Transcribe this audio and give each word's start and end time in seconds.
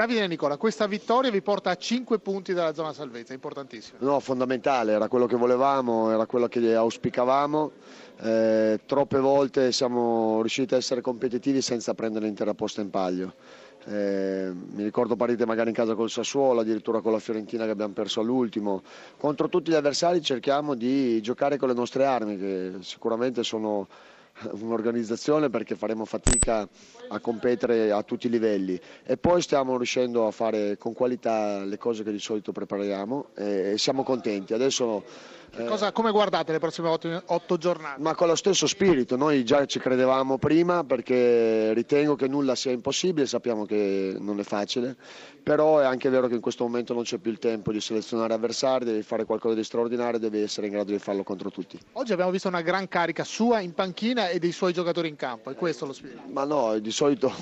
Davide 0.00 0.26
Nicola, 0.26 0.56
questa 0.56 0.86
vittoria 0.86 1.30
vi 1.30 1.42
porta 1.42 1.68
a 1.68 1.76
5 1.76 2.20
punti 2.20 2.54
dalla 2.54 2.72
zona 2.72 2.94
salvezza, 2.94 3.34
importantissimo. 3.34 3.98
No, 4.00 4.18
fondamentale, 4.18 4.92
era 4.92 5.08
quello 5.08 5.26
che 5.26 5.36
volevamo, 5.36 6.10
era 6.10 6.24
quello 6.24 6.48
che 6.48 6.74
auspicavamo. 6.74 7.70
Eh, 8.22 8.80
troppe 8.86 9.18
volte 9.18 9.72
siamo 9.72 10.40
riusciti 10.40 10.72
a 10.72 10.78
essere 10.78 11.02
competitivi 11.02 11.60
senza 11.60 11.92
prendere 11.92 12.24
l'intera 12.24 12.54
posta 12.54 12.80
in 12.80 12.88
palio. 12.88 13.34
Eh, 13.84 14.50
mi 14.54 14.82
ricordo 14.84 15.16
partite 15.16 15.44
magari 15.44 15.68
in 15.68 15.74
casa 15.74 15.94
col 15.94 16.08
Sassuolo, 16.08 16.60
addirittura 16.60 17.02
con 17.02 17.12
la 17.12 17.18
Fiorentina 17.18 17.66
che 17.66 17.72
abbiamo 17.72 17.92
perso 17.92 18.20
all'ultimo. 18.20 18.82
Contro 19.18 19.50
tutti 19.50 19.70
gli 19.70 19.74
avversari 19.74 20.22
cerchiamo 20.22 20.74
di 20.76 21.20
giocare 21.20 21.58
con 21.58 21.68
le 21.68 21.74
nostre 21.74 22.06
armi, 22.06 22.38
che 22.38 22.72
sicuramente 22.80 23.42
sono 23.42 23.86
un'organizzazione 24.52 25.50
perché 25.50 25.74
faremo 25.74 26.04
fatica 26.04 26.68
a 27.08 27.20
competere 27.20 27.90
a 27.90 28.02
tutti 28.02 28.26
i 28.26 28.30
livelli 28.30 28.78
e 29.04 29.16
poi 29.16 29.42
stiamo 29.42 29.76
riuscendo 29.76 30.26
a 30.26 30.30
fare 30.30 30.76
con 30.76 30.92
qualità 30.92 31.64
le 31.64 31.78
cose 31.78 32.02
che 32.04 32.12
di 32.12 32.18
solito 32.18 32.52
prepariamo 32.52 33.28
e 33.34 33.74
siamo 33.76 34.02
contenti. 34.02 34.54
Adesso 34.54 35.04
Cosa, 35.66 35.92
come 35.92 36.10
guardate 36.12 36.52
le 36.52 36.58
prossime 36.58 36.88
otto, 36.88 37.22
otto, 37.26 37.56
giornate? 37.56 38.00
Ma 38.00 38.14
con 38.14 38.28
lo 38.28 38.36
stesso 38.36 38.66
spirito, 38.66 39.16
noi 39.16 39.44
già 39.44 39.66
ci 39.66 39.78
credevamo 39.78 40.38
prima 40.38 40.84
perché 40.84 41.72
ritengo 41.74 42.14
che 42.14 42.28
nulla 42.28 42.54
sia 42.54 42.70
impossibile, 42.70 43.26
sappiamo 43.26 43.66
che 43.66 44.16
non 44.18 44.38
è 44.38 44.42
facile, 44.44 44.96
però 45.42 45.78
è 45.78 45.84
anche 45.84 46.08
vero 46.08 46.28
che 46.28 46.34
in 46.34 46.40
questo 46.40 46.64
momento 46.64 46.94
non 46.94 47.02
c'è 47.02 47.18
più 47.18 47.30
il 47.32 47.38
tempo 47.38 47.72
di 47.72 47.80
selezionare 47.80 48.32
avversari, 48.32 48.84
devi 48.84 49.02
fare 49.02 49.24
qualcosa 49.24 49.54
di 49.54 49.64
straordinario, 49.64 50.18
devi 50.18 50.40
essere 50.40 50.66
in 50.66 50.72
grado 50.72 50.92
di 50.92 50.98
farlo 50.98 51.24
contro 51.24 51.50
tutti. 51.50 51.78
Oggi 51.92 52.12
abbiamo 52.12 52.30
visto 52.30 52.48
una 52.48 52.62
gran 52.62 52.86
carica 52.88 53.24
sua 53.24 53.60
in 53.60 53.74
panchina 53.74 54.28
e 54.28 54.38
dei 54.38 54.52
suoi 54.52 54.72
giocatori 54.72 55.08
in 55.08 55.16
campo, 55.16 55.50
è 55.50 55.54
questo 55.56 55.84
lo 55.84 55.92
spirito? 55.92 56.22
Ma 56.28 56.44
no, 56.44 56.78
di 56.78 56.90
solito 56.92 57.32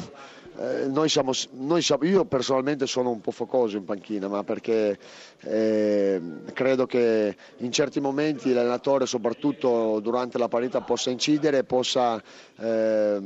eh, 0.59 0.87
noi 0.89 1.09
siamo, 1.09 1.30
noi 1.53 1.83
siamo, 1.83 2.05
io 2.05 2.25
personalmente 2.25 2.87
sono 2.87 3.11
un 3.11 3.21
po' 3.21 3.30
focoso 3.30 3.77
in 3.77 3.85
panchina, 3.85 4.27
ma 4.27 4.43
perché 4.43 4.99
eh, 5.41 6.21
credo 6.52 6.85
che 6.87 7.37
in 7.59 7.71
certi 7.71 8.01
momenti 8.01 8.52
l'allenatore, 8.52 9.07
soprattutto 9.07 10.01
durante 10.01 10.37
la 10.37 10.49
partita, 10.49 10.80
possa 10.80 11.10
incidere 11.10 11.59
e 11.59 11.65
possa 11.65 12.21
eh, 12.59 13.21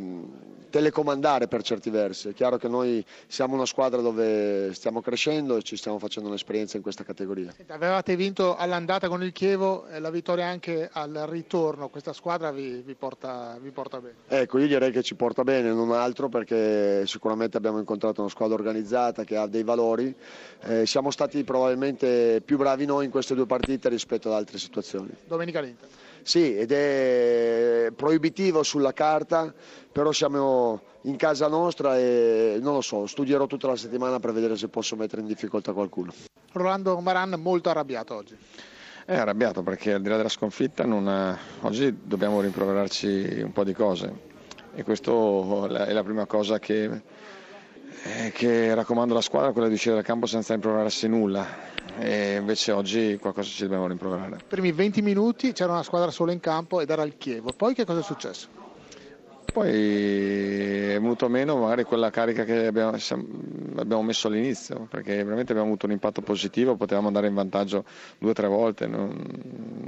telecomandare 0.73 1.48
per 1.48 1.62
certi 1.62 1.91
versi. 1.91 2.31
È 2.31 2.33
chiaro 2.33 2.56
che 2.56 2.67
noi 2.67 3.05
siamo 3.27 3.55
una 3.55 3.67
squadra 3.67 4.01
dove 4.01 4.73
stiamo 4.73 5.03
crescendo 5.03 5.56
e 5.56 5.62
ci 5.62 5.77
stiamo 5.77 5.98
facendo 5.98 6.31
un'esperienza 6.31 6.78
in 6.78 6.83
questa 6.83 7.05
categoria. 7.05 7.55
avevate 7.69 8.17
vinto 8.17 8.56
all'andata 8.56 9.09
con 9.09 9.23
il 9.23 9.33
Chievo, 9.33 9.84
la 9.98 10.11
vittoria 10.11 10.47
anche 10.47 10.89
al 10.91 11.12
ritorno, 11.28 11.91
questa 11.91 12.15
squadra 12.15 12.50
vi, 12.50 12.83
vi, 12.84 12.95
porta, 12.95 13.59
vi 13.61 13.70
porta 13.70 14.00
bene? 14.00 14.15
Ecco, 14.28 14.59
io 14.59 14.67
direi 14.67 14.91
che 14.91 15.03
ci 15.03 15.15
porta 15.15 15.43
bene, 15.45 15.73
non 15.73 15.93
altro 15.93 16.31
perché 16.31 17.06
sicuramente 17.06 17.59
abbiamo 17.59 17.78
incontrato 17.78 18.23
una 18.23 18.31
squadra 18.31 18.55
organizzata 18.55 19.25
che 19.25 19.37
ha 19.37 19.47
dei 19.47 19.65
valori. 19.65 20.15
Eh, 20.62 20.87
siamo 20.87 21.11
stati 21.11 21.45
probabilmente 21.45 22.41
più 22.43 22.56
bravi 22.56 22.87
noi 22.87 23.05
in 23.05 23.11
queste 23.11 23.34
due 23.34 23.47
partite 23.47 23.91
rispetto 23.91 24.28
ad 24.28 24.34
altre 24.34 24.56
situazioni. 24.56 25.11
Domenica 25.27 25.61
l'Inter. 25.61 25.89
Sì, 26.23 26.56
ed 26.56 26.70
è 26.70 27.91
proibitivo 27.97 28.62
sulla 28.62 28.93
carta, 28.93 29.53
però 29.91 30.12
siamo 30.12 30.39
in 31.03 31.17
casa 31.17 31.49
nostra 31.49 31.99
e 31.99 32.59
non 32.61 32.75
lo 32.75 32.81
so, 32.81 33.07
studierò 33.07 33.47
tutta 33.47 33.67
la 33.69 33.77
settimana 33.77 34.21
per 34.21 34.33
vedere 34.33 34.57
se 34.57 34.69
posso 34.69 34.97
mettere 34.97 35.21
in 35.21 35.27
difficoltà 35.27 35.73
qualcuno. 35.73 36.13
Rolando 36.53 36.99
Maran 37.01 37.41
molto 37.41 37.71
arrabbiato 37.71 38.15
oggi. 38.15 38.37
È 39.05 39.17
arrabbiato 39.17 39.63
perché 39.63 39.95
al 39.95 40.01
di 40.01 40.09
là 40.09 40.17
della 40.17 40.29
sconfitta 40.29 40.85
ha... 40.85 41.39
oggi 41.63 41.99
dobbiamo 42.05 42.41
rimproverarci 42.41 43.41
un 43.43 43.53
po' 43.53 43.65
di 43.65 43.73
cose 43.73 44.31
e 44.75 44.85
questa 44.85 45.11
è 45.11 45.93
la 45.93 46.03
prima 46.05 46.27
cosa 46.27 46.59
che, 46.59 46.85
eh, 46.85 48.31
che 48.33 48.75
raccomando 48.75 49.13
alla 49.13 49.23
squadra, 49.23 49.53
quella 49.53 49.69
di 49.69 49.75
uscire 49.75 49.97
dal 49.97 50.05
campo 50.05 50.27
senza 50.27 50.53
rimproverarsi 50.53 51.09
nulla 51.09 51.47
e 51.99 52.37
invece 52.37 52.73
oggi 52.73 53.19
qualcosa 53.21 53.49
ci 53.49 53.63
dobbiamo 53.63 53.89
rimproverare. 53.89 54.37
I 54.37 54.45
primi 54.47 54.71
20 54.71 55.03
minuti 55.03 55.53
c'era 55.53 55.73
una 55.73 55.83
squadra 55.83 56.11
sola 56.11 56.33
in 56.33 56.41
campo 56.41 56.81
ed 56.81 56.89
era 56.89 57.03
il 57.03 57.17
Chievo, 57.19 57.53
poi 57.53 57.75
che 57.75 57.84
cosa 57.84 58.01
è 58.01 58.05
successo? 58.05 58.62
Poi 59.53 59.69
è 59.69 60.99
venuto 60.99 61.29
meno 61.29 61.59
magari 61.59 61.85
quella 61.85 62.09
carica 62.09 62.45
che 62.45 62.69
abbiamo, 62.69 64.03
messo 64.03 64.27
all'inizio, 64.27 64.87
perché 64.89 65.17
veramente 65.17 65.53
abbiamo 65.53 65.69
avuto 65.69 65.85
un 65.85 65.93
impatto 65.93 66.23
positivo, 66.23 66.77
potevamo 66.77 67.09
andare 67.09 67.27
in 67.27 67.35
vantaggio 67.35 67.85
due 68.17 68.31
o 68.31 68.33
tre 68.33 68.47
volte, 68.47 68.87
non, 68.87 69.15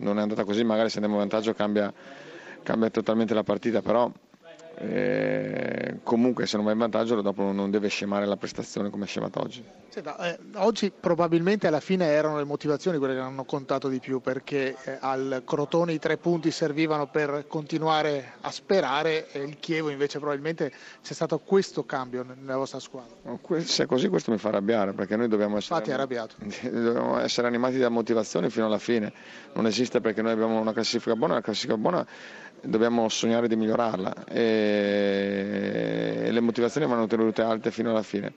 non, 0.01 0.19
è 0.19 0.21
andata 0.21 0.45
così, 0.45 0.65
magari 0.65 0.91
se 0.91 0.97
andiamo 0.97 1.15
in 1.15 1.27
vantaggio 1.27 1.55
cambia, 1.55 1.91
cambia 2.63 2.91
totalmente 2.91 3.33
la 3.33 3.43
partita, 3.43 3.81
però 3.81 4.13
eh, 4.77 5.99
comunque 6.03 6.47
se 6.47 6.57
non 6.57 6.67
va 6.67 6.73
in 6.73 6.79
vantaggio 6.79 7.21
dopo 7.21 7.53
non 7.53 7.71
deve 7.71 7.89
scemare 7.89 8.27
la 8.27 8.37
prestazione 8.37 8.91
come 8.91 9.05
è 9.05 9.07
scemata 9.07 9.41
oggi. 9.41 9.65
Senta, 9.89 10.17
eh, 10.19 10.39
oggi 10.57 10.91
probabilmente 10.91 11.69
alla 11.69 11.79
fine 11.79 12.07
erano 12.07 12.39
le 12.39 12.45
motivazioni 12.45 12.99
quelle 12.99 13.15
che 13.15 13.21
hanno 13.21 13.45
contato 13.45 13.89
di 13.89 14.01
più 14.01 14.21
perché 14.21 14.77
eh, 14.85 14.99
al 15.01 15.43
Crotone 15.45 15.93
i 15.93 16.01
tre 16.01 16.17
punti 16.17 16.51
servivano 16.51 17.07
per 17.07 17.45
continuare 17.47 18.33
a 18.41 18.51
sperare 18.51 19.31
e 19.31 19.41
il 19.41 19.59
Chievo 19.61 19.91
invece 19.91 20.19
probabilmente 20.19 20.73
c'è 21.03 21.15
stato 21.15 21.39
questo 21.39 21.85
cambio 21.85 22.25
nella 22.25 22.57
vostra 22.57 22.81
squadra. 22.81 23.15
Se 23.61 23.85
è 23.85 23.87
così 23.87 24.09
questo 24.09 24.33
mi 24.33 24.39
fa 24.39 24.49
arrabbiare 24.49 24.93
perché 24.93 25.15
noi 25.15 25.29
dobbiamo 25.29 25.59
essere, 25.59 25.85
dobbiamo 25.85 27.19
essere 27.21 27.47
animati 27.47 27.79
da 27.79 27.89
motivazione 27.89 28.51
fino 28.51 28.67
alla 28.67 28.79
fine, 28.79 29.13
non 29.53 29.67
esiste 29.67 30.01
perché 30.01 30.23
noi 30.23 30.33
abbiamo 30.33 30.59
una 30.59 30.73
classifica 30.73 31.15
buona, 31.15 31.35
una 31.35 31.43
classifica 31.43 31.77
buona 31.77 32.05
dobbiamo 32.67 33.09
sognare 33.09 33.49
di 33.49 33.57
migliorarla 33.57 34.25
le 36.31 36.41
motivazioni 36.41 36.87
vanno 36.87 37.07
tenute 37.07 37.43
alte 37.43 37.71
fino 37.71 37.91
alla 37.91 38.03
fine. 38.03 38.33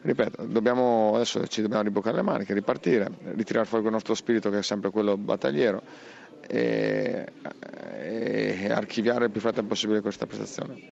Ripeto, 0.00 0.44
dobbiamo, 0.46 1.12
adesso 1.16 1.44
ci 1.48 1.60
dobbiamo 1.60 1.82
riboccare 1.82 2.16
le 2.16 2.22
maniche, 2.22 2.54
ripartire, 2.54 3.10
ritirare 3.34 3.66
fuori 3.66 3.84
il 3.84 3.90
nostro 3.90 4.14
spirito 4.14 4.48
che 4.50 4.58
è 4.58 4.62
sempre 4.62 4.90
quello 4.90 5.16
battagliero 5.16 5.82
e, 6.46 7.26
e 8.00 8.70
archiviare 8.70 9.24
il 9.26 9.30
più 9.30 9.40
fretta 9.40 9.62
possibile 9.62 10.00
questa 10.00 10.26
prestazione. 10.26 10.80